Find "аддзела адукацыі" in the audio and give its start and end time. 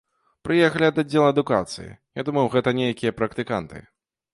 1.03-1.95